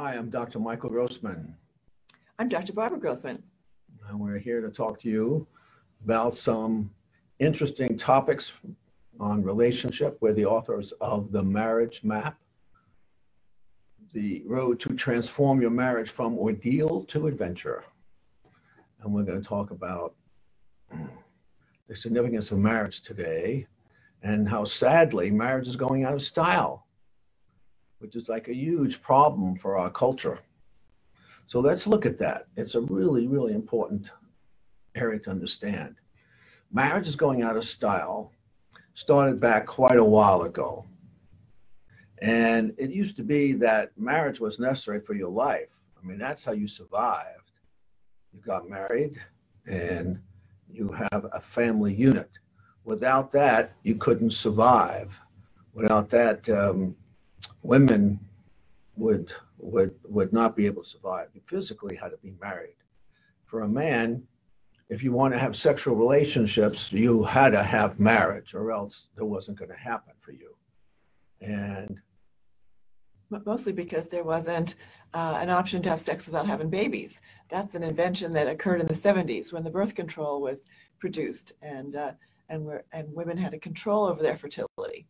Hi, 0.00 0.14
I'm 0.14 0.30
Dr. 0.30 0.60
Michael 0.60 0.90
Grossman. 0.90 1.56
I'm 2.38 2.48
Dr. 2.48 2.72
Barbara 2.72 3.00
Grossman. 3.00 3.42
And 4.08 4.20
we're 4.20 4.38
here 4.38 4.60
to 4.60 4.68
talk 4.68 5.00
to 5.00 5.08
you 5.08 5.44
about 6.04 6.38
some 6.38 6.92
interesting 7.40 7.98
topics 7.98 8.52
on 9.18 9.42
relationship. 9.42 10.16
We're 10.20 10.34
the 10.34 10.44
authors 10.44 10.92
of 11.00 11.32
The 11.32 11.42
Marriage 11.42 12.04
Map, 12.04 12.38
The 14.12 14.44
Road 14.46 14.78
to 14.82 14.94
Transform 14.94 15.60
Your 15.60 15.70
Marriage 15.70 16.10
from 16.10 16.38
Ordeal 16.38 17.02
to 17.06 17.26
Adventure. 17.26 17.82
And 19.02 19.12
we're 19.12 19.24
going 19.24 19.42
to 19.42 19.48
talk 19.48 19.72
about 19.72 20.14
the 21.88 21.96
significance 21.96 22.52
of 22.52 22.58
marriage 22.58 23.02
today 23.02 23.66
and 24.22 24.48
how 24.48 24.62
sadly 24.62 25.32
marriage 25.32 25.66
is 25.66 25.74
going 25.74 26.04
out 26.04 26.14
of 26.14 26.22
style 26.22 26.86
which 27.98 28.16
is 28.16 28.28
like 28.28 28.48
a 28.48 28.54
huge 28.54 29.02
problem 29.02 29.56
for 29.56 29.76
our 29.76 29.90
culture. 29.90 30.38
So 31.46 31.60
let's 31.60 31.86
look 31.86 32.06
at 32.06 32.18
that. 32.18 32.46
It's 32.56 32.74
a 32.74 32.80
really, 32.80 33.26
really 33.26 33.54
important 33.54 34.10
area 34.94 35.18
to 35.20 35.30
understand. 35.30 35.96
Marriage 36.72 37.08
is 37.08 37.16
going 37.16 37.42
out 37.42 37.56
of 37.56 37.64
style, 37.64 38.32
started 38.94 39.40
back 39.40 39.66
quite 39.66 39.96
a 39.96 40.04
while 40.04 40.42
ago. 40.42 40.84
And 42.20 42.74
it 42.76 42.90
used 42.90 43.16
to 43.16 43.22
be 43.22 43.52
that 43.54 43.92
marriage 43.96 44.40
was 44.40 44.58
necessary 44.58 45.00
for 45.00 45.14
your 45.14 45.30
life. 45.30 45.68
I 45.96 46.06
mean, 46.06 46.18
that's 46.18 46.44
how 46.44 46.52
you 46.52 46.68
survived. 46.68 47.52
You 48.32 48.40
got 48.40 48.68
married 48.68 49.20
and 49.66 50.20
you 50.70 50.94
have 51.12 51.26
a 51.32 51.40
family 51.40 51.94
unit. 51.94 52.30
Without 52.84 53.32
that, 53.32 53.72
you 53.82 53.94
couldn't 53.94 54.32
survive. 54.32 55.12
Without 55.72 56.10
that, 56.10 56.48
um, 56.48 56.94
women 57.62 58.20
would 58.96 59.32
would 59.58 59.94
would 60.04 60.32
not 60.32 60.56
be 60.56 60.66
able 60.66 60.82
to 60.82 60.88
survive. 60.88 61.28
You 61.34 61.40
physically 61.46 61.96
had 61.96 62.10
to 62.10 62.16
be 62.18 62.34
married. 62.40 62.76
For 63.46 63.62
a 63.62 63.68
man, 63.68 64.26
if 64.88 65.02
you 65.02 65.12
want 65.12 65.34
to 65.34 65.40
have 65.40 65.56
sexual 65.56 65.94
relationships, 65.94 66.92
you 66.92 67.24
had 67.24 67.50
to 67.50 67.62
have 67.62 67.98
marriage, 68.00 68.54
or 68.54 68.70
else 68.70 69.06
it 69.16 69.22
wasn't 69.22 69.58
going 69.58 69.70
to 69.70 69.76
happen 69.76 70.14
for 70.20 70.32
you. 70.32 70.54
And 71.40 72.00
mostly 73.44 73.72
because 73.72 74.08
there 74.08 74.24
wasn't 74.24 74.74
uh, 75.14 75.38
an 75.40 75.50
option 75.50 75.82
to 75.82 75.90
have 75.90 76.00
sex 76.00 76.26
without 76.26 76.46
having 76.46 76.70
babies. 76.70 77.20
That's 77.50 77.74
an 77.74 77.82
invention 77.82 78.32
that 78.32 78.48
occurred 78.48 78.80
in 78.80 78.86
the 78.86 78.94
70s 78.94 79.52
when 79.52 79.64
the 79.64 79.70
birth 79.70 79.94
control 79.94 80.40
was 80.40 80.66
produced, 80.98 81.52
and 81.62 81.96
uh, 81.96 82.12
and 82.48 82.64
where 82.64 82.84
and 82.92 83.12
women 83.14 83.36
had 83.36 83.54
a 83.54 83.58
control 83.58 84.06
over 84.06 84.22
their 84.22 84.36
fertility. 84.36 85.06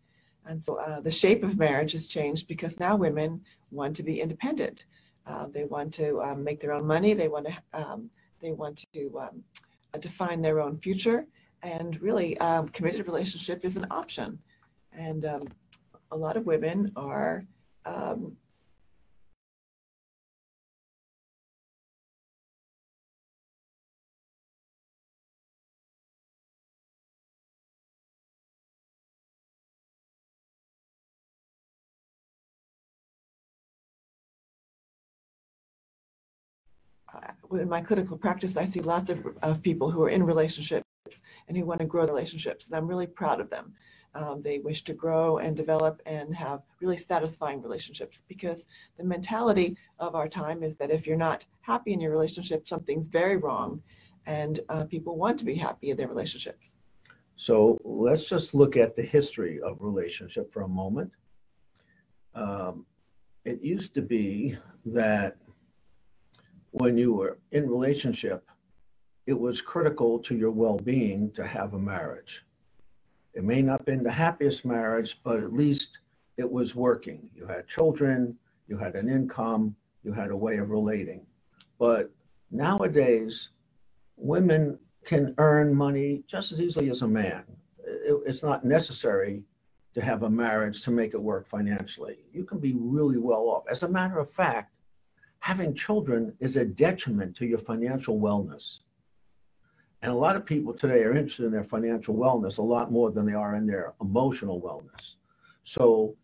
And 0.48 0.60
so 0.60 0.76
uh, 0.76 1.00
the 1.00 1.10
shape 1.10 1.44
of 1.44 1.59
marriage 1.59 1.92
has 1.92 2.06
changed 2.06 2.48
because 2.48 2.81
now 2.81 2.97
women 2.97 3.42
want 3.70 3.94
to 3.97 4.03
be 4.03 4.20
independent. 4.20 4.84
Uh, 5.26 5.47
they 5.53 5.64
want 5.64 5.92
to 5.94 6.22
um, 6.22 6.42
make 6.42 6.59
their 6.59 6.72
own 6.72 6.86
money. 6.86 7.12
They 7.12 7.28
want 7.28 7.47
to 7.47 7.54
um, 7.75 8.10
they 8.41 8.53
want 8.53 8.84
to 8.94 9.20
um, 9.20 9.44
define 10.00 10.41
their 10.41 10.60
own 10.60 10.78
future. 10.78 11.26
And 11.62 12.00
really, 12.00 12.38
um, 12.38 12.69
committed 12.69 13.06
relationship 13.06 13.64
is 13.64 13.76
an 13.76 13.86
option. 13.91 14.38
And 14.92 15.26
um, 15.26 15.42
a 16.12 16.16
lot 16.16 16.36
of 16.36 16.47
women 16.47 16.92
are 16.97 17.44
in 37.53 37.69
my 37.69 37.81
clinical 37.81 38.16
practice, 38.16 38.56
I 38.56 38.64
see 38.66 38.81
lots 38.81 39.10
of, 39.10 39.26
of 39.42 39.62
people 39.62 39.91
who 39.91 40.03
are 40.03 40.09
in 40.09 40.22
relationships 40.22 40.84
and 41.47 41.56
who 41.56 41.64
want 41.64 41.81
to 41.81 41.86
grow 41.86 42.04
relationships. 42.06 42.66
And 42.66 42.76
I'm 42.76 42.86
really 42.86 43.06
proud 43.06 43.41
of 43.41 43.50
them. 43.50 43.75
Um, 44.14 44.42
they 44.42 44.59
wish 44.59 44.82
to 44.84 44.94
grow 44.94 45.38
and 45.38 45.56
develop 45.56 46.00
and 46.06 46.34
have 46.34 46.62
really 46.81 46.97
satisfying 46.97 47.62
relationships 47.62 48.22
because 48.26 48.66
the 48.97 49.04
mentality 49.04 49.76
of 50.00 50.14
our 50.14 50.28
time 50.28 50.62
is 50.62 50.76
that 50.76 50.91
if 50.91 51.06
you're 51.06 51.16
not 51.16 51.44
happy 51.60 51.92
in 51.92 52.00
your 52.00 52.10
relationship, 52.10 52.66
something's 52.66 53.09
very 53.09 53.36
wrong. 53.36 53.82
And 54.26 54.60
uh, 54.69 54.84
people 54.84 55.16
want 55.16 55.38
to 55.38 55.44
be 55.44 55.54
happy 55.54 55.91
in 55.91 55.97
their 55.97 56.09
relationships. 56.09 56.75
So 57.36 57.78
let's 57.84 58.25
just 58.25 58.54
look 58.54 58.76
at 58.76 58.97
the 58.97 59.03
history 59.03 59.60
of 59.60 59.76
relationship 59.80 60.53
for 60.53 60.62
a 60.62 60.69
moment. 60.69 61.12
Um, 62.34 62.84
it 63.44 63.62
used 63.62 63.94
to 63.94 64.03
be 64.03 64.59
that 64.86 65.36
when 66.73 66.97
you 66.97 67.12
were 67.12 67.39
in 67.53 67.69
relationship, 67.69 68.49
it 69.27 69.39
was 69.39 69.61
critical 69.61 70.19
to 70.21 70.34
your 70.34 70.51
well-being 70.51 71.31
to 71.33 71.47
have 71.47 71.75
a 71.75 71.79
marriage. 71.79 72.45
It 73.34 73.45
may 73.45 73.62
not 73.62 73.81
have 73.81 73.87
been 73.87 74.03
the 74.03 74.11
happiest 74.11 74.65
marriage, 74.65 75.21
but 75.23 75.39
at 75.39 75.53
least 75.53 75.99
it 76.37 76.51
was 76.51 76.75
working. 76.75 77.31
You 77.34 77.47
had 77.47 77.69
children, 77.69 78.37
you 78.69 78.78
had 78.78 78.95
an 78.95 79.09
income, 79.09 79.77
you 80.03 80.12
had 80.12 80.31
a 80.31 80.37
way 80.37 80.59
of 80.59 80.71
relating. 80.71 81.27
But 81.78 82.11
nowadays, 82.51 83.51
women 84.17 84.78
can 85.05 85.34
earn 85.39 85.75
money 85.75 86.25
just 86.27 86.53
as 86.53 86.61
easily 86.61 86.91
as 86.91 87.03
a 87.03 87.09
man. 87.09 87.45
It, 87.84 88.19
it's 88.27 88.43
not 88.43 88.65
necessary 88.65 89.43
to 89.95 90.03
have 90.03 90.23
a 90.23 90.31
marriage 90.31 90.83
to 90.83 90.91
make 90.91 91.15
it 91.15 91.21
work 91.21 91.49
financially. 91.49 92.19
You 92.33 92.45
can 92.45 92.59
be 92.59 92.75
really 92.78 93.19
well 93.19 93.49
off. 93.49 93.65
As 93.71 93.83
a 93.83 93.89
matter 93.89 94.19
of 94.19 94.31
fact, 94.31 94.73
having 95.48 95.72
children 95.72 96.31
is 96.41 96.59
a 96.59 96.64
detriment 96.66 97.34
to 97.34 97.47
your 97.47 97.59
financial 97.59 98.20
wellness. 98.20 98.81
And 100.03 100.12
a 100.12 100.14
lot 100.14 100.36
of 100.36 100.44
people 100.44 100.75
today 100.75 101.00
are 101.04 101.16
interested 101.16 101.47
in 101.47 101.53
their 101.53 101.64
financial 101.64 102.14
wellness 102.14 102.59
a 102.59 102.62
lot 102.62 102.92
more 102.92 103.10
than 103.10 103.25
they 103.25 103.32
are 103.32 103.56
in 103.56 103.66
their 103.66 103.94
emotional 104.03 104.60
wellness. 104.60 105.14
So 105.64 106.14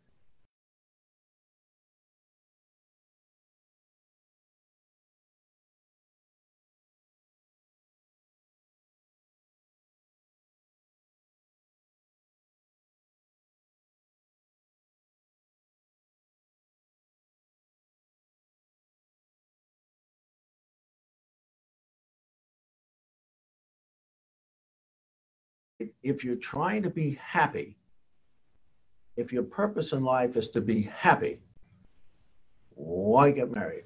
if 26.02 26.24
you're 26.24 26.36
trying 26.36 26.82
to 26.82 26.90
be 26.90 27.18
happy, 27.22 27.76
if 29.16 29.32
your 29.32 29.42
purpose 29.42 29.92
in 29.92 30.02
life 30.02 30.36
is 30.36 30.48
to 30.48 30.60
be 30.60 30.82
happy, 30.82 31.40
why 32.70 33.30
get 33.30 33.50
married? 33.50 33.84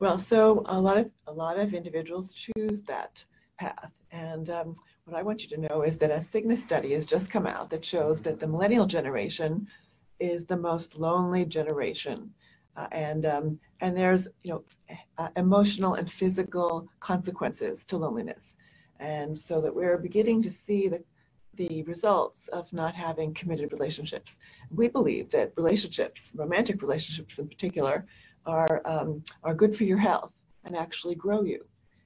Well, 0.00 0.18
so 0.18 0.62
a 0.66 0.80
lot 0.80 0.96
of 0.96 1.10
a 1.26 1.32
lot 1.32 1.58
of 1.58 1.74
individuals 1.74 2.32
choose 2.32 2.82
that 2.82 3.24
path, 3.58 3.90
and 4.12 4.48
um, 4.48 4.74
what 5.04 5.16
I 5.16 5.22
want 5.22 5.42
you 5.42 5.48
to 5.56 5.68
know 5.68 5.82
is 5.82 5.98
that 5.98 6.10
a 6.10 6.18
Cigna 6.18 6.56
study 6.56 6.92
has 6.92 7.04
just 7.04 7.30
come 7.30 7.46
out 7.46 7.70
that 7.70 7.84
shows 7.84 8.22
that 8.22 8.38
the 8.38 8.46
millennial 8.46 8.86
generation 8.86 9.66
is 10.20 10.46
the 10.46 10.56
most 10.56 10.96
lonely 10.96 11.44
generation, 11.44 12.32
uh, 12.76 12.86
and 12.92 13.26
um, 13.26 13.58
and 13.80 13.96
there's 13.96 14.28
you 14.44 14.52
know 14.52 14.64
uh, 15.18 15.28
emotional 15.36 15.94
and 15.94 16.10
physical 16.10 16.88
consequences 17.00 17.84
to 17.86 17.96
loneliness. 17.96 18.54
And 19.00 19.38
so 19.38 19.60
that 19.60 19.74
we're 19.74 19.98
beginning 19.98 20.42
to 20.42 20.50
see 20.50 20.88
the, 20.88 21.02
the 21.54 21.82
results 21.84 22.48
of 22.48 22.72
not 22.72 22.94
having 22.94 23.34
committed 23.34 23.72
relationships. 23.72 24.38
We 24.70 24.88
believe 24.88 25.30
that 25.30 25.52
relationships, 25.56 26.32
romantic 26.34 26.82
relationships 26.82 27.38
in 27.38 27.48
particular, 27.48 28.04
are, 28.46 28.82
um, 28.84 29.22
are 29.44 29.54
good 29.54 29.76
for 29.76 29.84
your 29.84 29.98
health 29.98 30.32
and 30.64 30.76
actually 30.76 31.14
grow 31.14 31.42
you. 31.42 31.64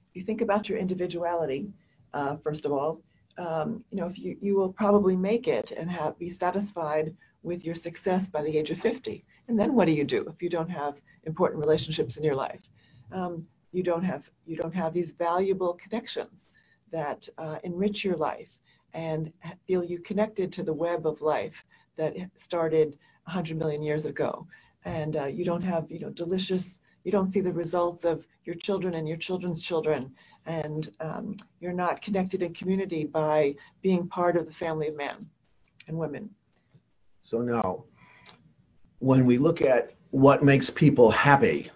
If 0.08 0.16
you 0.16 0.22
think 0.22 0.40
about 0.40 0.68
your 0.68 0.78
individuality, 0.78 1.70
uh, 2.12 2.36
first 2.36 2.64
of 2.64 2.72
all, 2.72 3.02
um, 3.38 3.82
you 3.90 3.98
know, 3.98 4.06
if 4.06 4.18
you, 4.18 4.36
you 4.40 4.56
will 4.56 4.72
probably 4.72 5.16
make 5.16 5.48
it 5.48 5.72
and 5.72 5.90
have 5.90 6.18
be 6.18 6.28
satisfied 6.28 7.14
with 7.42 7.64
your 7.64 7.74
success 7.74 8.28
by 8.28 8.42
the 8.42 8.56
age 8.56 8.70
of 8.70 8.78
50. 8.78 9.24
And 9.48 9.58
then 9.58 9.74
what 9.74 9.86
do 9.86 9.92
you 9.92 10.04
do 10.04 10.26
if 10.28 10.42
you 10.42 10.48
don't 10.48 10.68
have 10.68 11.00
important 11.24 11.60
relationships 11.60 12.16
in 12.16 12.24
your 12.24 12.36
life? 12.36 12.60
Um, 13.10 13.46
you 13.72 13.82
don't 13.82 14.04
have 14.04 14.30
you 14.46 14.56
don't 14.56 14.74
have 14.74 14.92
these 14.92 15.12
valuable 15.12 15.74
connections 15.74 16.48
that 16.92 17.28
uh, 17.38 17.58
enrich 17.64 18.04
your 18.04 18.16
life 18.16 18.58
and 18.94 19.32
feel 19.66 19.82
you 19.82 19.98
connected 19.98 20.52
to 20.52 20.62
the 20.62 20.72
web 20.72 21.06
of 21.06 21.20
life 21.22 21.64
that 21.96 22.14
started 22.36 22.98
100 23.24 23.56
million 23.56 23.82
years 23.82 24.04
ago. 24.04 24.46
And 24.84 25.16
uh, 25.16 25.26
you 25.26 25.44
don't 25.44 25.62
have 25.62 25.90
you 25.90 25.98
know 25.98 26.10
delicious 26.10 26.78
you 27.04 27.12
don't 27.12 27.32
see 27.32 27.40
the 27.40 27.52
results 27.52 28.04
of 28.04 28.24
your 28.44 28.56
children 28.56 28.94
and 28.94 29.08
your 29.08 29.16
children's 29.16 29.60
children 29.60 30.12
and 30.46 30.90
um, 31.00 31.36
you're 31.60 31.72
not 31.72 32.02
connected 32.02 32.42
in 32.42 32.52
community 32.54 33.04
by 33.04 33.54
being 33.80 34.08
part 34.08 34.36
of 34.36 34.46
the 34.46 34.52
family 34.52 34.88
of 34.88 34.96
man 34.96 35.16
and 35.88 35.96
women. 35.96 36.28
So 37.22 37.38
now, 37.40 37.84
when 38.98 39.24
we 39.24 39.38
look 39.38 39.62
at 39.62 39.94
what 40.10 40.44
makes 40.44 40.68
people 40.68 41.10
happy, 41.10 41.70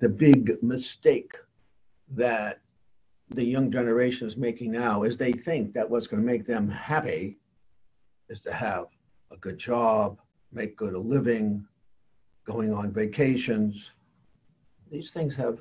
the 0.00 0.08
big 0.08 0.62
mistake 0.62 1.32
that 2.08 2.60
the 3.34 3.44
young 3.44 3.70
generation 3.70 4.26
is 4.26 4.36
making 4.36 4.72
now 4.72 5.02
is 5.02 5.16
they 5.16 5.32
think 5.32 5.72
that 5.74 5.88
what's 5.88 6.06
going 6.06 6.22
to 6.22 6.26
make 6.26 6.46
them 6.46 6.68
happy 6.68 7.38
is 8.28 8.40
to 8.40 8.52
have 8.52 8.86
a 9.30 9.36
good 9.36 9.58
job, 9.58 10.18
make 10.52 10.76
good 10.76 10.94
a 10.94 10.98
living, 10.98 11.66
going 12.44 12.72
on 12.72 12.92
vacations. 12.92 13.90
These 14.90 15.10
things 15.10 15.34
have 15.36 15.60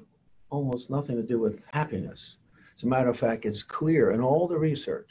almost 0.50 0.90
nothing 0.90 1.16
to 1.16 1.24
do 1.24 1.40
with 1.40 1.64
happiness. 1.72 2.36
As 2.76 2.84
a 2.84 2.88
matter 2.88 3.10
of 3.10 3.18
fact, 3.18 3.46
it's 3.46 3.64
clear 3.64 4.12
in 4.12 4.22
all 4.22 4.48
the 4.48 4.58
research 4.58 5.10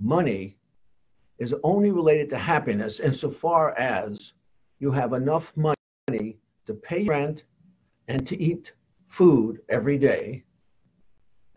money 0.00 0.56
is 1.38 1.54
only 1.64 1.90
related 1.90 2.30
to 2.30 2.38
happiness 2.38 3.00
insofar 3.00 3.76
as 3.76 4.32
you 4.78 4.92
have 4.92 5.12
enough 5.12 5.52
money 5.56 6.38
to 6.66 6.74
pay 6.74 7.04
rent 7.04 7.42
and 8.06 8.26
to 8.26 8.40
eat 8.40 8.72
food 9.08 9.60
every 9.68 9.98
day. 9.98 10.44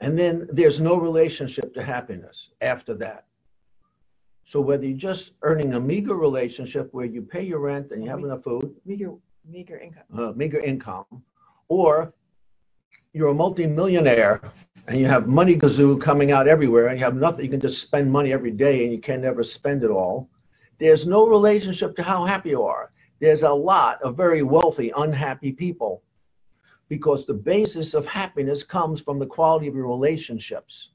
And 0.02 0.18
then 0.18 0.48
there's 0.52 0.82
no 0.82 0.96
relationship 0.98 1.74
to 1.76 1.84
happiness 1.84 2.50
after 2.60 2.96
that. 2.96 3.26
So 4.46 4.60
whether 4.60 4.86
you're 4.86 4.98
just 4.98 5.34
earning 5.44 5.76
a 5.76 5.80
meager 5.80 6.16
relationship 6.16 6.90
where 6.92 7.06
you 7.06 7.22
pay 7.22 7.44
your 7.44 7.60
rent 7.60 7.92
and 7.92 8.04
you 8.04 8.10
have 8.10 8.20
enough 8.20 8.44
food, 8.44 8.76
meager 8.84 9.14
meager 9.48 9.78
income, 9.78 10.04
uh, 10.18 10.32
meager 10.36 10.60
income, 10.60 11.06
or 11.68 12.14
you're 13.14 13.30
a 13.30 13.34
multimillionaire 13.34 14.42
and 14.88 15.00
you 15.00 15.06
have 15.06 15.28
money 15.28 15.56
gazoo 15.56 16.02
coming 16.02 16.32
out 16.32 16.48
everywhere 16.48 16.88
and 16.88 17.00
you 17.00 17.06
have 17.06 17.16
nothing, 17.16 17.46
you 17.46 17.52
can 17.52 17.60
just 17.60 17.82
spend 17.82 18.12
money 18.12 18.34
every 18.34 18.52
day 18.52 18.84
and 18.84 18.92
you 18.92 19.00
can 19.00 19.22
never 19.22 19.44
spend 19.44 19.84
it 19.84 19.92
all. 19.92 20.28
There's 20.80 21.06
no 21.06 21.28
relationship 21.28 21.96
to 21.98 22.04
how 22.04 22.26
happy 22.26 22.50
you 22.50 22.64
are. 22.64 22.92
There's 23.20 23.44
a 23.44 23.52
lot 23.52 24.02
of 24.02 24.18
very 24.18 24.42
wealthy, 24.42 24.92
unhappy 24.98 25.52
people 25.52 26.02
because 26.92 27.26
the 27.26 27.34
basis 27.34 27.94
of 27.94 28.06
happiness 28.06 28.66
comes 28.66 29.00
from 29.00 29.18
the 29.18 29.26
quality 29.26 29.66
of 29.66 29.74
your 29.74 29.88
relationships, 29.88 30.90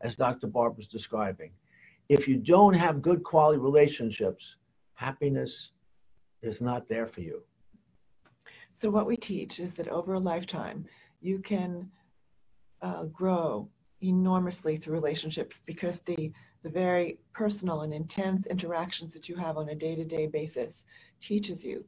as 0.00 0.16
Dr. 0.16 0.48
Barb 0.48 0.76
was 0.76 0.88
describing. 0.88 1.52
If 2.08 2.26
you 2.26 2.34
don't 2.34 2.74
have 2.74 3.00
good 3.00 3.22
quality 3.22 3.60
relationships, 3.60 4.56
happiness 4.94 5.70
is 6.42 6.60
not 6.60 6.88
there 6.88 7.06
for 7.06 7.20
you. 7.20 7.44
So, 8.72 8.90
what 8.90 9.06
we 9.06 9.16
teach 9.16 9.60
is 9.60 9.72
that 9.74 9.86
over 9.86 10.14
a 10.14 10.18
lifetime, 10.18 10.84
you 11.20 11.38
can 11.38 11.92
uh, 12.82 13.04
grow 13.04 13.68
enormously 14.00 14.78
through 14.78 14.94
relationships 14.94 15.62
because 15.64 16.00
the 16.00 16.32
the 16.64 16.70
very 16.70 17.18
personal 17.32 17.82
and 17.82 17.94
intense 17.94 18.46
interactions 18.46 19.12
that 19.12 19.28
you 19.28 19.36
have 19.36 19.56
on 19.58 19.68
a 19.68 19.76
day-to-day 19.76 20.26
basis 20.26 20.84
teaches 21.20 21.64
you 21.64 21.84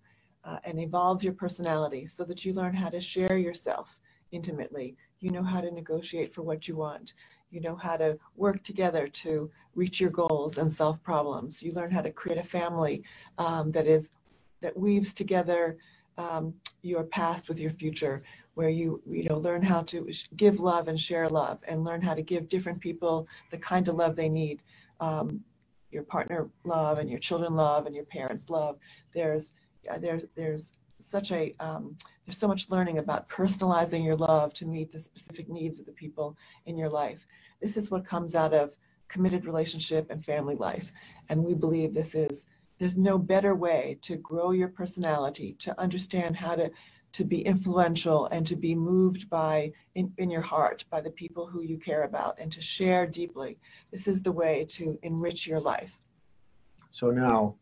uh, 0.49 0.59
and 0.65 0.81
evolves 0.81 1.23
your 1.23 1.35
personality 1.35 2.07
so 2.07 2.25
that 2.25 2.45
you 2.45 2.55
learn 2.55 2.75
how 2.75 2.89
to 2.89 3.01
share 3.01 3.37
yourself 3.37 3.99
intimately. 4.33 4.97
You 5.21 5.31
know 5.31 5.43
how 5.43 5.61
to 5.61 5.71
negotiate 5.71 6.33
for 6.35 6.43
what 6.43 6.67
you 6.67 6.77
want. 6.77 7.13
You 7.51 7.61
know 7.61 7.77
how 7.77 7.97
to 7.97 8.19
work 8.37 8.63
together 8.63 9.07
to 9.07 9.51
reach 9.75 10.01
your 10.01 10.11
goals 10.11 10.59
and 10.59 10.73
solve 10.73 11.03
problems. 11.03 11.63
You 11.63 11.73
learn 11.73 11.91
how 11.91 12.03
to 12.03 12.11
create 12.11 12.39
a 12.39 12.43
family 12.43 13.03
um, 13.37 13.73
that 13.73 13.87
is 13.87 14.09
that 14.61 14.77
weaves 14.77 15.13
together 15.13 15.77
um, 16.17 16.55
your 16.83 17.05
past 17.05 17.49
with 17.49 17.61
your 17.61 17.71
future 17.73 18.23
where 18.55 18.71
you 18.71 19.01
you 19.07 19.25
know 19.25 19.39
learn 19.39 19.63
how 19.63 19.83
to 19.83 20.11
give 20.37 20.61
love 20.61 20.89
and 20.89 21.01
share 21.01 21.29
love 21.29 21.59
and 21.69 21.85
learn 21.85 22.01
how 22.01 22.15
to 22.15 22.23
give 22.23 22.49
different 22.49 22.81
people 22.81 23.29
the 23.51 23.59
kind 23.59 23.89
of 23.89 23.97
love 23.97 24.17
they 24.17 24.29
need. 24.29 24.63
Um, 25.01 25.45
your 25.91 26.03
partner 26.03 26.49
love 26.65 26.99
and 26.99 27.09
your 27.09 27.19
children 27.19 27.55
love 27.55 27.87
and 27.87 27.95
your 27.95 28.05
parents 28.05 28.51
love. 28.51 28.79
There's 29.15 29.53
there's 29.97 30.25
there's 30.37 30.73
such 31.01 31.33
a 31.33 31.55
um, 31.61 31.97
there's 32.27 32.39
so 32.39 32.49
much 32.49 32.71
learning 32.71 32.99
about 32.99 33.29
personalizing 33.29 34.05
your 34.05 34.17
love 34.17 34.53
to 34.55 34.67
meet 34.67 34.93
the 34.93 35.01
specific 35.01 35.49
needs 35.49 35.79
of 35.79 35.87
the 35.87 35.93
people 35.93 36.37
in 36.67 36.77
your 36.77 36.91
life. 36.91 37.27
This 37.63 37.77
is 37.77 37.91
what 37.91 38.05
comes 38.05 38.35
out 38.35 38.53
of 38.53 38.77
committed 39.09 39.47
relationship 39.47 40.11
and 40.11 40.23
family 40.25 40.55
life. 40.55 40.93
And 41.31 41.43
we 41.43 41.55
believe 41.55 41.95
this 41.95 42.15
is 42.15 42.45
there's 42.79 42.97
no 42.97 43.19
better 43.19 43.55
way 43.55 43.99
to 44.03 44.17
grow 44.17 44.53
your 44.53 44.69
personality 44.69 45.57
to 45.61 45.81
understand 45.81 46.37
how 46.37 46.55
to 46.55 46.71
to 47.11 47.25
be 47.25 47.41
influential 47.41 48.27
and 48.27 48.47
to 48.47 48.55
be 48.55 48.75
moved 48.75 49.31
by 49.31 49.73
in, 49.95 50.13
in 50.19 50.31
your 50.31 50.43
heart 50.43 50.85
by 50.91 51.01
the 51.01 51.11
people 51.11 51.47
who 51.47 51.63
you 51.63 51.79
care 51.79 52.03
about 52.03 52.37
and 52.39 52.53
to 52.53 52.61
share 52.61 53.07
deeply. 53.07 53.57
This 53.91 54.07
is 54.07 54.23
the 54.23 54.31
way 54.31 54.67
to 54.71 54.99
enrich 55.03 55.47
your 55.47 55.61
life. 55.61 55.99
So 56.91 57.11
now 57.11 57.55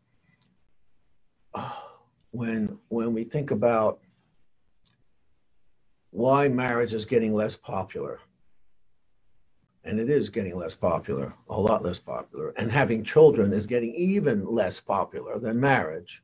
when 2.31 2.77
when 2.89 3.13
we 3.13 3.23
think 3.23 3.51
about 3.51 3.99
why 6.11 6.47
marriage 6.47 6.93
is 6.93 7.05
getting 7.05 7.33
less 7.33 7.55
popular 7.55 8.19
and 9.83 9.99
it 9.99 10.09
is 10.09 10.29
getting 10.29 10.55
less 10.57 10.75
popular 10.75 11.33
a 11.49 11.59
lot 11.59 11.83
less 11.83 11.99
popular 11.99 12.49
and 12.57 12.71
having 12.71 13.03
children 13.03 13.53
is 13.53 13.65
getting 13.65 13.93
even 13.95 14.45
less 14.45 14.79
popular 14.79 15.39
than 15.39 15.59
marriage 15.59 16.21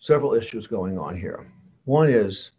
several 0.00 0.34
issues 0.34 0.66
going 0.66 0.98
on 0.98 1.16
here. 1.16 1.46
One 1.84 2.08
is 2.08 2.50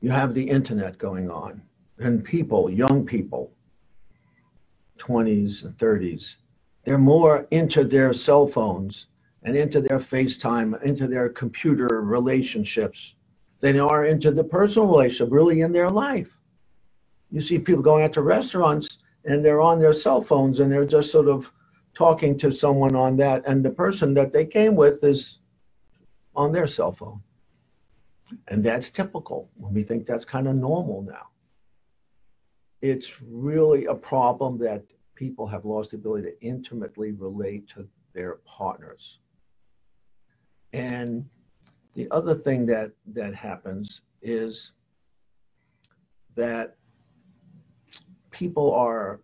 you 0.00 0.10
have 0.10 0.34
the 0.34 0.48
internet 0.48 0.98
going 0.98 1.30
on, 1.30 1.62
and 1.98 2.24
people, 2.24 2.70
young 2.70 3.04
people, 3.04 3.52
20s 4.98 5.64
and 5.64 5.76
30s, 5.76 6.36
they're 6.84 6.98
more 6.98 7.46
into 7.50 7.84
their 7.84 8.12
cell 8.12 8.46
phones 8.46 9.06
and 9.42 9.56
into 9.56 9.80
their 9.80 9.98
FaceTime, 9.98 10.82
into 10.82 11.06
their 11.06 11.28
computer 11.28 12.02
relationships 12.02 13.14
than 13.60 13.74
they 13.74 13.80
are 13.80 14.06
into 14.06 14.30
the 14.30 14.44
personal 14.44 14.88
relationship 14.88 15.32
really 15.32 15.60
in 15.60 15.72
their 15.72 15.90
life. 15.90 16.30
You 17.30 17.42
see 17.42 17.58
people 17.58 17.82
going 17.82 18.04
out 18.04 18.12
to 18.14 18.22
restaurants 18.22 18.98
and 19.24 19.44
they're 19.44 19.60
on 19.60 19.78
their 19.78 19.92
cell 19.92 20.20
phones 20.20 20.60
and 20.60 20.70
they're 20.72 20.84
just 20.84 21.12
sort 21.12 21.28
of 21.28 21.50
talking 21.94 22.38
to 22.38 22.52
someone 22.52 22.94
on 22.94 23.16
that, 23.16 23.42
and 23.44 23.64
the 23.64 23.70
person 23.70 24.14
that 24.14 24.32
they 24.32 24.46
came 24.46 24.76
with 24.76 25.02
is 25.02 25.38
on 26.36 26.52
their 26.52 26.68
cell 26.68 26.92
phone. 26.92 27.20
And 28.46 28.62
that's 28.62 28.90
typical. 28.90 29.50
We 29.58 29.82
think 29.82 30.06
that's 30.06 30.24
kind 30.24 30.46
of 30.46 30.54
normal 30.54 31.02
now. 31.02 31.26
It's 32.82 33.10
really 33.20 33.86
a 33.86 33.94
problem 33.94 34.58
that 34.58 34.84
people 35.16 35.48
have 35.48 35.64
lost 35.64 35.90
the 35.90 35.96
ability 35.96 36.28
to 36.28 36.40
intimately 36.40 37.10
relate 37.10 37.68
to 37.74 37.88
their 38.14 38.34
partners. 38.46 39.18
And 40.72 41.28
the 41.94 42.08
other 42.10 42.34
thing 42.34 42.66
that, 42.66 42.92
that 43.06 43.34
happens 43.34 44.00
is 44.22 44.72
that 46.36 46.76
people 48.30 48.72
are 48.74 49.20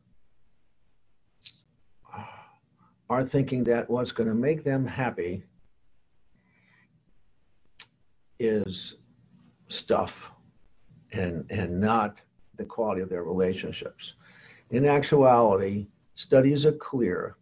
are 3.10 3.24
thinking 3.24 3.62
that 3.64 3.88
what's 3.88 4.12
going 4.12 4.28
to 4.28 4.34
make 4.34 4.64
them 4.64 4.86
happy 4.86 5.44
is 8.38 8.96
stuff 9.68 10.32
and, 11.12 11.44
and 11.50 11.80
not 11.80 12.20
the 12.56 12.64
quality 12.64 13.02
of 13.02 13.08
their 13.08 13.22
relationships. 13.22 14.14
In 14.70 14.86
actuality, 14.86 15.86
studies 16.14 16.66
are 16.66 16.72
clear. 16.72 17.36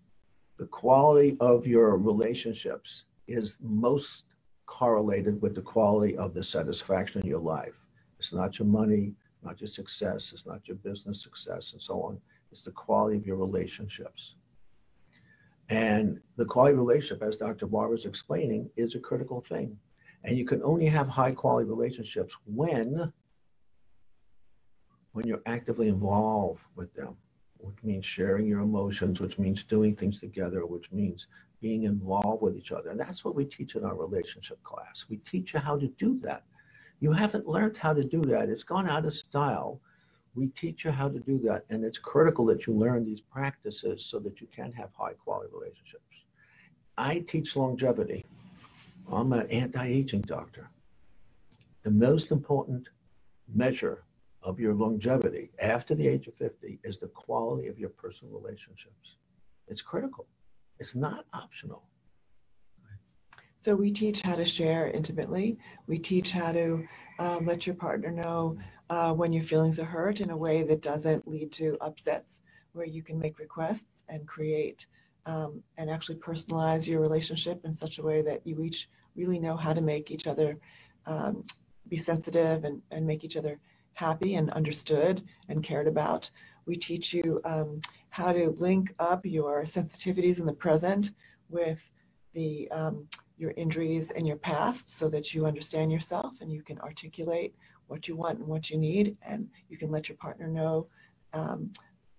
The 0.59 0.66
quality 0.66 1.37
of 1.40 1.66
your 1.66 1.97
relationships 1.97 3.04
is 3.26 3.59
most 3.61 4.25
correlated 4.67 5.41
with 5.41 5.55
the 5.55 5.62
quality 5.62 6.17
of 6.17 6.35
the 6.35 6.43
satisfaction 6.43 7.21
in 7.23 7.29
your 7.29 7.41
life. 7.41 7.75
It's 8.19 8.33
not 8.33 8.59
your 8.59 8.69
money, 8.69 9.14
not 9.43 9.61
your 9.61 9.69
success, 9.69 10.33
it's 10.33 10.47
not 10.47 10.67
your 10.67 10.76
business 10.76 11.23
success, 11.23 11.73
and 11.73 11.83
so 11.83 12.02
on. 12.02 12.21
It's 12.50 12.64
the 12.64 12.71
quality 12.71 13.17
of 13.17 13.26
your 13.26 13.37
relationships. 13.37 14.35
And 15.69 16.21
the 16.37 16.45
quality 16.45 16.75
relationship, 16.76 17.23
as 17.23 17.37
Dr. 17.37 17.67
Barber 17.67 17.95
is 17.95 18.05
explaining, 18.05 18.69
is 18.76 18.95
a 18.95 18.99
critical 18.99 19.45
thing. 19.49 19.76
And 20.25 20.37
you 20.37 20.45
can 20.45 20.62
only 20.62 20.87
have 20.87 21.09
high 21.09 21.33
quality 21.33 21.69
relationships 21.69 22.35
when 22.47 23.12
when 25.12 25.26
you're 25.26 25.43
actively 25.47 25.88
involved 25.88 26.62
with 26.75 26.93
them, 26.95 27.17
which 27.62 27.76
means 27.83 28.04
sharing 28.04 28.47
your 28.47 28.61
emotions, 28.61 29.21
which 29.21 29.38
means 29.38 29.62
doing 29.64 29.95
things 29.95 30.21
together, 30.21 30.66
which 30.66 30.90
means 30.90 31.26
being 31.61 31.85
involved 31.85 32.42
with 32.42 32.57
each 32.57 32.73
other. 32.73 32.90
And 32.90 32.99
that's 32.99 33.25
what 33.25 33.37
we 33.37 33.45
teach 33.45 33.76
in 33.76 33.85
our 33.85 33.95
relationship 33.95 34.62
class. 34.64 35.07
We 35.09 35.19
teach 35.19 35.54
you 35.54 35.61
how 35.61 35.78
to 35.78 35.87
do 35.87 36.19
that. 36.23 36.42
You 37.00 37.12
haven't 37.12 37.49
learned 37.49 37.76
how 37.76 37.95
to 37.95 38.04
do 38.04 38.21
that. 38.23 38.49
It's 38.49 38.64
gone 38.64 38.88
out 38.88 39.07
of 39.07 39.14
style. 39.14 39.81
We 40.35 40.49
teach 40.49 40.85
you 40.85 40.90
how 40.90 41.09
to 41.09 41.21
do 41.21 41.38
that. 41.45 41.64
And 41.71 41.85
it's 41.85 41.99
critical 41.99 42.45
that 42.47 42.66
you 42.66 42.75
learn 42.75 43.04
these 43.04 43.21
practices 43.21 44.04
so 44.04 44.19
that 44.21 44.40
you 44.40 44.49
can 44.54 44.73
have 44.73 44.90
high 44.92 45.12
quality 45.12 45.50
relationships. 45.52 46.02
I 46.99 47.21
teach 47.21 47.54
longevity. 47.54 48.25
I'm 49.11 49.33
an 49.33 49.49
anti 49.50 49.87
aging 49.87 50.23
doctor. 50.23 50.69
The 51.85 51.90
most 51.90 52.31
important 52.31 52.88
measure 53.52 54.04
of 54.43 54.59
your 54.59 54.75
longevity 54.75 55.51
after 55.61 55.95
the 55.95 56.07
age 56.07 56.27
of 56.27 56.35
50 56.35 56.81
is 56.85 56.99
the 56.99 57.09
quality 57.09 57.69
of 57.69 57.79
your 57.79 57.91
personal 57.91 58.35
relationships. 58.35 59.17
It's 59.69 59.83
critical, 59.83 60.27
it's 60.79 60.95
not 60.95 61.27
optional. 61.33 61.85
So 63.57 63.77
we 63.77 63.93
teach 63.93 64.23
how 64.23 64.35
to 64.35 64.45
share 64.45 64.91
intimately. 64.91 65.57
We 65.87 65.97
teach 65.97 66.33
how 66.33 66.51
to 66.51 66.85
um, 67.21 67.47
let 67.47 67.65
your 67.65 67.77
partner 67.77 68.11
know 68.11 68.59
uh, 68.91 69.13
when 69.13 69.33
your 69.33 69.45
feelings 69.45 69.79
are 69.79 69.85
hurt 69.85 70.21
in 70.21 70.31
a 70.31 70.37
way 70.37 70.65
that 70.65 70.81
doesn't 70.83 71.29
lead 71.29 71.53
to 71.53 71.79
upsets, 71.81 72.41
where 72.73 72.87
you 72.87 73.05
can 73.05 73.21
make 73.21 73.39
requests 73.39 74.03
and 74.09 74.27
create 74.27 74.87
um, 75.27 75.63
and 75.79 75.89
actually 75.89 76.17
personalize 76.17 76.89
your 76.89 77.01
relationship 77.01 77.61
in 77.65 77.73
such 77.73 78.01
a 78.01 78.03
way 78.03 78.21
that 78.23 78.45
you 78.45 78.61
each 78.63 78.89
really 79.15 79.39
know 79.39 79.57
how 79.57 79.73
to 79.73 79.81
make 79.81 80.11
each 80.11 80.27
other 80.27 80.59
um, 81.07 81.45
be 81.89 81.97
sensitive 81.97 82.65
and, 82.65 82.83
and 82.91 83.07
make 83.07 83.23
each 83.23 83.37
other 83.37 83.61
happy 83.95 84.35
and 84.35 84.51
understood 84.51 85.23
and 85.49 85.63
cared 85.63 85.87
about. 85.87 86.31
We 86.67 86.77
teach 86.77 87.13
you 87.13 87.41
um, 87.45 87.81
how 88.11 88.33
to 88.33 88.55
link 88.59 88.95
up 88.99 89.25
your 89.25 89.63
sensitivities 89.65 90.39
in 90.39 90.47
the 90.47 90.53
present 90.53 91.11
with 91.49 91.89
the 92.35 92.69
um, 92.71 93.09
your 93.39 93.53
injuries 93.57 94.11
in 94.13 94.25
your 94.25 94.37
past 94.37 94.89
so 94.91 95.09
that 95.09 95.35
you 95.35 95.47
understand 95.47 95.91
yourself 95.91 96.35
and 96.41 96.53
you 96.53 96.63
can 96.63 96.79
articulate 96.81 97.55
what 97.89 98.07
you 98.07 98.17
want 98.17 98.39
and 98.39 98.47
what 98.47 98.71
you 98.71 98.79
need 98.79 99.17
and 99.23 99.49
you 99.69 99.77
can 99.77 99.91
let 99.91 100.09
your 100.09 100.17
partner 100.17 100.47
know 100.47 100.87
um, 101.33 101.71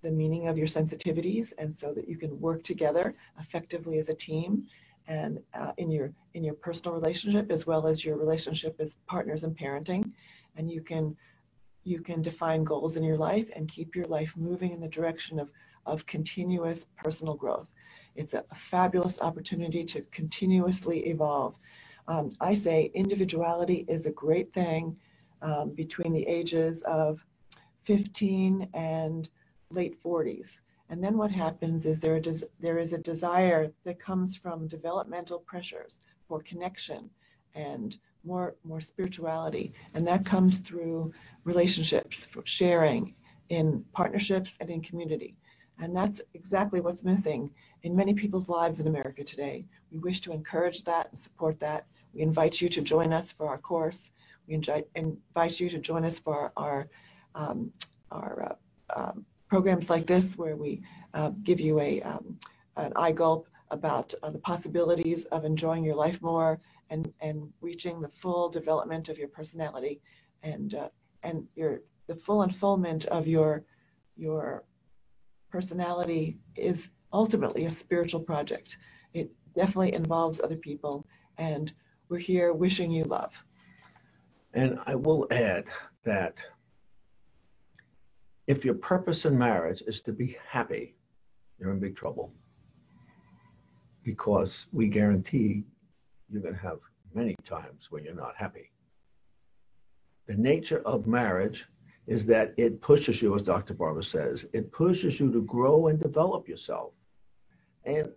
the 0.01 0.11
meaning 0.11 0.47
of 0.47 0.57
your 0.57 0.67
sensitivities 0.67 1.53
and 1.57 1.73
so 1.73 1.93
that 1.93 2.07
you 2.07 2.17
can 2.17 2.39
work 2.39 2.61
together 2.63 3.13
effectively 3.39 3.97
as 3.97 4.09
a 4.09 4.13
team 4.13 4.63
and 5.07 5.39
uh, 5.53 5.71
in 5.77 5.89
your 5.89 6.11
in 6.33 6.43
your 6.43 6.53
personal 6.55 6.93
relationship 6.93 7.51
as 7.51 7.65
well 7.65 7.87
as 7.87 8.03
your 8.03 8.17
relationship 8.17 8.75
as 8.79 8.93
partners 9.07 9.43
and 9.43 9.57
parenting 9.57 10.11
and 10.57 10.69
you 10.69 10.81
can 10.81 11.15
you 11.83 12.01
can 12.01 12.21
define 12.21 12.63
goals 12.63 12.95
in 12.95 13.03
your 13.03 13.17
life 13.17 13.47
and 13.55 13.71
keep 13.71 13.95
your 13.95 14.07
life 14.07 14.33
moving 14.37 14.73
in 14.73 14.81
the 14.81 14.87
direction 14.87 15.39
of 15.39 15.49
of 15.85 16.05
continuous 16.05 16.85
personal 16.95 17.33
growth. 17.33 17.71
It's 18.15 18.33
a, 18.33 18.43
fabulous 18.71 19.19
opportunity 19.19 19.83
to 19.85 20.01
continuously 20.11 21.07
evolve. 21.09 21.55
Um, 22.07 22.31
i 22.41 22.53
say 22.53 22.91
individuality 22.93 23.85
is 23.87 24.05
a 24.05 24.11
great 24.11 24.53
thing 24.53 24.97
um, 25.41 25.69
between 25.75 26.13
the 26.13 26.25
ages 26.27 26.81
of 26.83 27.25
15 27.85 28.69
and 28.73 29.29
late 29.69 30.01
40s 30.03 30.57
and 30.89 31.03
then 31.03 31.17
what 31.17 31.31
happens 31.31 31.85
is 31.85 32.01
there, 32.01 32.21
there 32.59 32.77
is 32.77 32.93
a 32.93 32.97
desire 32.97 33.71
that 33.85 33.99
comes 33.99 34.37
from 34.37 34.67
developmental 34.67 35.39
pressures 35.39 35.99
for 36.27 36.41
connection 36.41 37.09
and 37.55 37.97
more, 38.23 38.55
more 38.63 38.81
spirituality. 38.81 39.73
And 39.93 40.07
that 40.07 40.25
comes 40.25 40.59
through 40.59 41.13
relationships, 41.43 42.27
sharing 42.45 43.13
in 43.49 43.83
partnerships 43.93 44.57
and 44.59 44.69
in 44.69 44.81
community. 44.81 45.35
And 45.79 45.95
that's 45.95 46.21
exactly 46.33 46.79
what's 46.79 47.03
missing 47.03 47.49
in 47.81 47.95
many 47.95 48.13
people's 48.13 48.47
lives 48.47 48.79
in 48.79 48.87
America 48.87 49.23
today. 49.23 49.65
We 49.91 49.99
wish 49.99 50.21
to 50.21 50.31
encourage 50.31 50.83
that 50.83 51.09
and 51.11 51.19
support 51.19 51.59
that. 51.59 51.87
We 52.13 52.21
invite 52.21 52.61
you 52.61 52.69
to 52.69 52.81
join 52.81 53.11
us 53.11 53.31
for 53.31 53.47
our 53.47 53.57
course. 53.57 54.11
We 54.47 54.53
invite, 54.53 55.59
you 55.59 55.69
to 55.69 55.79
join 55.79 56.05
us 56.05 56.19
for 56.19 56.51
our, 56.57 56.87
um, 57.33 57.71
our 58.11 58.55
uh, 58.95 58.99
um, 58.99 59.25
programs 59.47 59.89
like 59.89 60.05
this 60.05 60.37
where 60.37 60.55
we 60.55 60.81
uh, 61.13 61.31
give 61.43 61.59
you 61.59 61.79
a, 61.79 62.01
um, 62.01 62.37
an 62.77 62.93
eye 62.95 63.11
gulp 63.11 63.47
about 63.71 64.13
uh, 64.21 64.29
the 64.29 64.39
possibilities 64.39 65.25
of 65.25 65.45
enjoying 65.45 65.83
your 65.83 65.95
life 65.95 66.21
more 66.21 66.59
and, 66.89 67.11
and 67.21 67.51
reaching 67.61 68.01
the 68.01 68.09
full 68.09 68.49
development 68.49 69.09
of 69.09 69.17
your 69.17 69.27
personality 69.27 70.01
and, 70.43 70.75
uh, 70.75 70.89
and 71.23 71.47
your, 71.55 71.81
the 72.07 72.15
full 72.15 72.41
unfoldment 72.41 73.05
of 73.05 73.27
your, 73.27 73.63
your 74.15 74.63
personality 75.49 76.37
is 76.55 76.89
ultimately 77.11 77.65
a 77.65 77.71
spiritual 77.71 78.19
project. 78.19 78.77
It 79.13 79.31
definitely 79.55 79.93
involves 79.93 80.39
other 80.39 80.57
people 80.57 81.07
and 81.37 81.71
we're 82.09 82.17
here 82.19 82.53
wishing 82.53 82.91
you 82.91 83.05
love. 83.05 83.43
And 84.53 84.79
I 84.85 84.95
will 84.95 85.27
add 85.31 85.65
that 86.03 86.35
if 88.45 88.65
your 88.65 88.75
purpose 88.75 89.25
in 89.25 89.37
marriage 89.37 89.81
is 89.87 90.01
to 90.01 90.11
be 90.11 90.37
happy, 90.47 90.95
you're 91.57 91.71
in 91.71 91.79
big 91.79 91.95
trouble. 91.95 92.31
Because 94.03 94.67
we 94.73 94.87
guarantee 94.87 95.63
you're 96.29 96.41
going 96.41 96.55
to 96.55 96.61
have 96.61 96.79
many 97.13 97.35
times 97.45 97.87
when 97.89 98.03
you're 98.03 98.15
not 98.15 98.35
happy. 98.37 98.71
The 100.27 100.35
nature 100.35 100.81
of 100.85 101.05
marriage 101.05 101.65
is 102.07 102.25
that 102.25 102.53
it 102.57 102.81
pushes 102.81 103.21
you, 103.21 103.35
as 103.35 103.41
Dr. 103.41 103.73
Barbara 103.73 104.03
says, 104.03 104.45
it 104.53 104.71
pushes 104.71 105.19
you 105.19 105.31
to 105.31 105.41
grow 105.43 105.87
and 105.87 105.99
develop 105.99 106.47
yourself. 106.47 106.93
And 107.85 108.09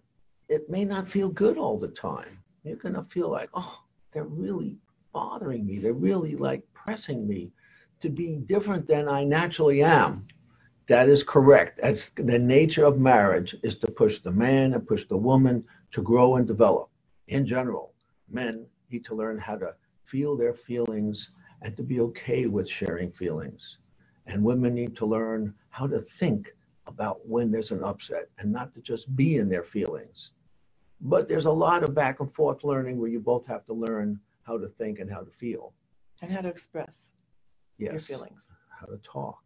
it 0.48 0.68
may 0.70 0.84
not 0.84 1.08
feel 1.08 1.28
good 1.28 1.58
all 1.58 1.78
the 1.78 1.88
time. 1.88 2.38
You're 2.64 2.76
going 2.76 2.94
to 2.94 3.04
feel 3.04 3.30
like, 3.30 3.48
oh, 3.54 3.78
they're 4.12 4.24
really 4.24 4.76
bothering 5.12 5.66
me. 5.66 5.78
They're 5.78 5.92
really 5.92 6.36
like 6.36 6.62
pressing 6.74 7.26
me 7.26 7.50
to 8.00 8.08
be 8.08 8.36
different 8.36 8.86
than 8.86 9.08
I 9.08 9.24
naturally 9.24 9.82
am. 9.82 10.26
That 10.88 11.08
is 11.08 11.22
correct. 11.22 11.80
As 11.80 12.10
the 12.10 12.38
nature 12.38 12.84
of 12.84 12.98
marriage 12.98 13.56
is 13.62 13.76
to 13.76 13.90
push 13.90 14.20
the 14.20 14.30
man 14.30 14.74
and 14.74 14.86
push 14.86 15.04
the 15.04 15.16
woman 15.16 15.64
to 15.92 16.02
grow 16.02 16.36
and 16.36 16.46
develop. 16.46 16.90
In 17.28 17.46
general, 17.46 17.92
men 18.30 18.66
need 18.90 19.04
to 19.06 19.14
learn 19.14 19.38
how 19.38 19.56
to 19.56 19.74
feel 20.04 20.36
their 20.36 20.54
feelings 20.54 21.30
and 21.62 21.76
to 21.76 21.82
be 21.82 22.00
okay 22.00 22.46
with 22.46 22.68
sharing 22.68 23.10
feelings. 23.10 23.78
And 24.26 24.42
women 24.42 24.74
need 24.74 24.96
to 24.96 25.06
learn 25.06 25.54
how 25.70 25.86
to 25.86 26.00
think 26.18 26.52
about 26.86 27.26
when 27.26 27.50
there's 27.50 27.70
an 27.70 27.82
upset 27.82 28.28
and 28.38 28.52
not 28.52 28.74
to 28.74 28.80
just 28.80 29.14
be 29.16 29.36
in 29.36 29.48
their 29.48 29.62
feelings. 29.62 30.30
But 31.00 31.28
there's 31.28 31.46
a 31.46 31.50
lot 31.50 31.82
of 31.82 31.94
back 31.94 32.20
and 32.20 32.32
forth 32.32 32.64
learning 32.64 32.98
where 32.98 33.10
you 33.10 33.20
both 33.20 33.46
have 33.46 33.64
to 33.66 33.72
learn 33.72 34.20
how 34.44 34.58
to 34.58 34.68
think 34.68 34.98
and 34.98 35.10
how 35.10 35.20
to 35.20 35.30
feel. 35.30 35.72
And 36.22 36.32
how 36.32 36.40
to 36.40 36.48
express 36.48 37.12
yes. 37.78 37.92
your 37.92 38.00
feelings. 38.00 38.48
How 38.68 38.86
to 38.86 38.98
talk. 38.98 39.38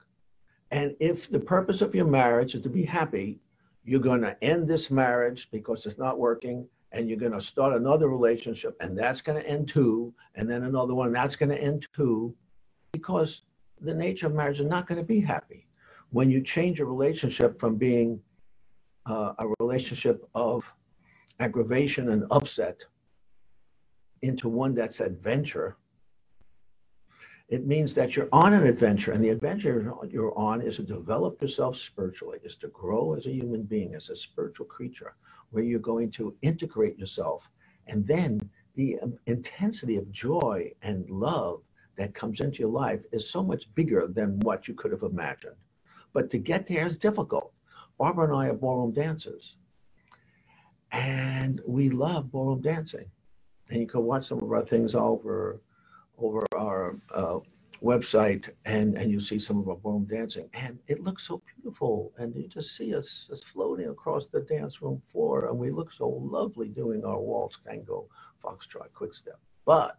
And 0.70 0.94
if 1.00 1.28
the 1.28 1.40
purpose 1.40 1.80
of 1.80 1.94
your 1.94 2.06
marriage 2.06 2.54
is 2.54 2.62
to 2.62 2.68
be 2.68 2.84
happy, 2.84 3.40
you're 3.84 4.00
going 4.00 4.20
to 4.20 4.36
end 4.44 4.68
this 4.68 4.90
marriage 4.90 5.48
because 5.50 5.86
it's 5.86 5.98
not 5.98 6.18
working 6.18 6.66
and 6.92 7.08
you're 7.08 7.18
going 7.18 7.32
to 7.32 7.40
start 7.40 7.74
another 7.74 8.08
relationship 8.08 8.76
and 8.80 8.98
that's 8.98 9.20
going 9.20 9.40
to 9.40 9.48
end 9.48 9.68
too 9.68 10.12
and 10.34 10.50
then 10.50 10.64
another 10.64 10.94
one 10.94 11.12
that's 11.12 11.36
going 11.36 11.48
to 11.48 11.60
end 11.60 11.86
too 11.94 12.34
because 12.92 13.42
the 13.80 13.94
nature 13.94 14.26
of 14.26 14.34
marriage 14.34 14.60
is 14.60 14.66
not 14.66 14.86
going 14.86 14.98
to 14.98 15.06
be 15.06 15.20
happy. 15.20 15.66
When 16.10 16.30
you 16.30 16.42
change 16.42 16.80
a 16.80 16.84
relationship 16.84 17.58
from 17.60 17.76
being 17.76 18.20
uh, 19.06 19.32
a 19.38 19.46
relationship 19.60 20.28
of 20.34 20.64
aggravation 21.38 22.10
and 22.10 22.24
upset 22.30 22.78
into 24.22 24.48
one 24.48 24.74
that's 24.74 25.00
adventure 25.00 25.76
it 27.50 27.66
means 27.66 27.94
that 27.94 28.14
you're 28.14 28.28
on 28.32 28.52
an 28.52 28.64
adventure, 28.64 29.10
and 29.10 29.24
the 29.24 29.30
adventure 29.30 29.92
you're 30.08 30.38
on 30.38 30.62
is 30.62 30.76
to 30.76 30.84
develop 30.84 31.42
yourself 31.42 31.76
spiritually, 31.76 32.38
is 32.44 32.54
to 32.56 32.68
grow 32.68 33.14
as 33.14 33.26
a 33.26 33.32
human 33.32 33.64
being, 33.64 33.96
as 33.96 34.08
a 34.08 34.14
spiritual 34.14 34.66
creature, 34.66 35.14
where 35.50 35.64
you're 35.64 35.78
going 35.80 36.10
to 36.12 36.34
integrate 36.42 36.98
yourself. 36.98 37.42
And 37.86 38.06
then 38.06 38.40
the 38.74 38.98
um, 39.00 39.18
intensity 39.26 39.96
of 39.96 40.10
joy 40.12 40.72
and 40.82 41.08
love 41.10 41.60
that 41.96 42.14
comes 42.14 42.40
into 42.40 42.58
your 42.60 42.70
life 42.70 43.00
is 43.12 43.28
so 43.28 43.42
much 43.42 43.72
bigger 43.74 44.06
than 44.06 44.40
what 44.40 44.68
you 44.68 44.74
could 44.74 44.92
have 44.92 45.02
imagined. 45.02 45.56
But 46.12 46.30
to 46.30 46.38
get 46.38 46.66
there 46.66 46.86
is 46.86 46.98
difficult. 46.98 47.52
Barbara 47.98 48.24
and 48.28 48.36
I 48.36 48.46
are 48.46 48.54
ballroom 48.54 48.92
dancers, 48.92 49.56
and 50.92 51.60
we 51.66 51.90
love 51.90 52.32
ballroom 52.32 52.62
dancing. 52.62 53.06
And 53.68 53.80
you 53.80 53.86
can 53.86 54.02
watch 54.02 54.26
some 54.26 54.38
of 54.38 54.50
our 54.50 54.64
things 54.64 54.94
over 54.94 55.60
over 56.18 56.44
our 56.56 56.96
uh, 57.14 57.38
website 57.82 58.50
and, 58.64 58.96
and 58.96 59.10
you 59.10 59.20
see 59.20 59.38
some 59.38 59.58
of 59.58 59.68
our 59.68 59.76
ballroom 59.76 60.04
dancing. 60.04 60.48
And 60.54 60.78
it 60.88 61.02
looks 61.02 61.26
so 61.26 61.42
beautiful. 61.54 62.12
And 62.18 62.34
you 62.34 62.48
just 62.48 62.76
see 62.76 62.94
us 62.94 63.26
just 63.28 63.44
floating 63.46 63.88
across 63.88 64.26
the 64.26 64.40
dance 64.40 64.82
room 64.82 65.00
floor. 65.00 65.46
And 65.46 65.58
we 65.58 65.70
look 65.70 65.92
so 65.92 66.08
lovely 66.08 66.68
doing 66.68 67.04
our 67.04 67.18
waltz 67.18 67.56
tango 67.66 68.06
foxtrot 68.42 68.92
quick 68.94 69.14
step 69.14 69.38
but 69.70 69.98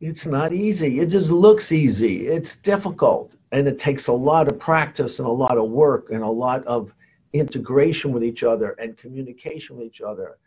it's 0.00 0.26
not 0.26 0.52
easy. 0.52 0.98
It 0.98 1.10
just 1.10 1.30
looks 1.30 1.70
easy. 1.70 2.26
It's 2.26 2.56
difficult. 2.56 3.32
And 3.52 3.68
it 3.68 3.78
takes 3.78 4.08
a 4.08 4.12
lot 4.12 4.48
of 4.48 4.58
practice 4.58 5.20
and 5.20 5.28
a 5.28 5.30
lot 5.30 5.56
of 5.56 5.70
work 5.70 6.10
and 6.10 6.24
a 6.24 6.28
lot 6.28 6.66
of 6.66 6.92
integration 7.32 8.12
with 8.12 8.24
each 8.24 8.42
other 8.42 8.70
and 8.80 8.96
communication 8.96 9.76
with 9.76 9.86
each 9.86 10.00
other. 10.00 10.38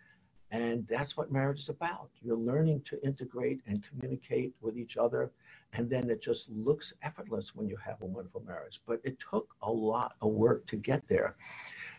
And 0.51 0.86
that's 0.89 1.15
what 1.15 1.31
marriage 1.31 1.60
is 1.60 1.70
about. 1.70 2.10
You're 2.22 2.38
learning 2.38 2.84
to 2.89 3.01
integrate 3.05 3.62
and 3.67 3.84
communicate 3.88 4.53
with 4.60 4.77
each 4.77 4.98
other. 4.98 5.31
And 5.74 5.89
then 5.89 6.10
it 6.10 6.22
just 6.22 6.50
looks 6.50 6.93
effortless 7.03 7.55
when 7.55 7.70
you 7.70 7.77
have 7.77 8.01
a 8.01 8.05
wonderful 8.05 8.43
marriage. 8.46 8.81
But 8.86 9.00
it 9.05 9.17
took 9.31 9.48
a 9.62 9.72
lot 9.72 10.15
of 10.22 10.31
work 10.31 10.67
to 10.67 10.75
get 10.75 11.08
there. 11.08 11.36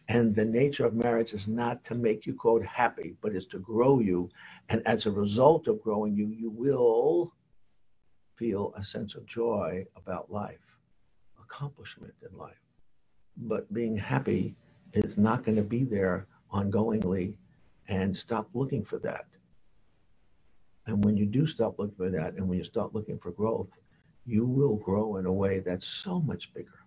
And 0.08 0.34
the 0.34 0.44
nature 0.44 0.84
of 0.84 0.94
marriage 0.94 1.32
is 1.32 1.48
not 1.48 1.82
to 1.84 1.94
make 1.94 2.26
you, 2.26 2.34
quote, 2.34 2.64
happy, 2.66 3.14
but 3.22 3.34
is 3.34 3.46
to 3.46 3.58
grow 3.58 4.00
you. 4.00 4.28
And 4.68 4.82
as 4.86 5.06
a 5.06 5.10
result 5.10 5.66
of 5.66 5.82
growing 5.82 6.14
you, 6.14 6.26
you 6.26 6.50
will 6.50 7.32
feel 8.36 8.74
a 8.76 8.84
sense 8.84 9.14
of 9.14 9.24
joy 9.24 9.86
about 9.96 10.30
life, 10.30 10.76
accomplishment 11.40 12.12
in 12.28 12.36
life. 12.36 12.60
But 13.36 13.72
being 13.72 13.96
happy 13.96 14.56
is 14.92 15.16
not 15.16 15.44
going 15.44 15.56
to 15.56 15.62
be 15.62 15.84
there 15.84 16.26
ongoingly 16.52 17.36
and 17.88 18.16
stop 18.16 18.48
looking 18.54 18.84
for 18.84 18.98
that. 18.98 19.26
And 20.86 21.04
when 21.04 21.16
you 21.16 21.26
do 21.26 21.46
stop 21.46 21.78
looking 21.78 21.96
for 21.96 22.10
that 22.10 22.34
and 22.34 22.48
when 22.48 22.58
you 22.58 22.64
start 22.64 22.94
looking 22.94 23.18
for 23.18 23.30
growth, 23.30 23.68
you 24.26 24.46
will 24.46 24.76
grow 24.76 25.16
in 25.16 25.26
a 25.26 25.32
way 25.32 25.60
that's 25.60 25.86
so 25.86 26.20
much 26.20 26.52
bigger. 26.54 26.84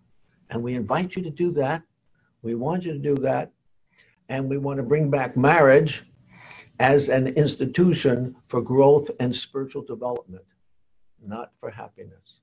And 0.50 0.62
we 0.62 0.76
invite 0.76 1.16
you 1.16 1.24
to 1.24 1.30
do 1.30 1.52
that. 1.54 1.82
We 2.42 2.56
want 2.56 2.84
you 2.84 2.94
to 2.94 3.00
do 3.00 3.16
that. 3.24 3.52
And 4.30 4.50
we 4.50 4.58
want 4.58 4.78
to 4.78 4.84
bring 4.84 5.10
back 5.10 5.38
marriage 5.38 6.04
as 6.80 7.10
an 7.10 7.28
institution 7.30 8.36
for 8.48 8.62
growth 8.62 9.10
and 9.20 9.36
spiritual 9.36 9.84
development, 9.84 10.44
not 11.26 11.52
for 11.60 11.70
happiness. 11.70 12.40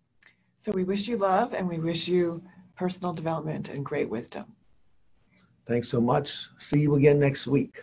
So 0.59 0.73
we 0.73 0.85
wish 0.85 1.09
you 1.09 1.17
love 1.17 1.55
and 1.55 1.69
we 1.69 1.79
wish 1.79 2.09
you 2.09 2.43
personal 2.77 3.13
development 3.13 3.69
and 3.69 3.85
great 3.85 4.09
wisdom. 4.09 4.45
Thanks 5.67 5.89
so 5.89 6.01
much. 6.01 6.33
See 6.59 6.81
you 6.81 6.95
again 6.95 7.19
next 7.19 7.47
week. 7.47 7.83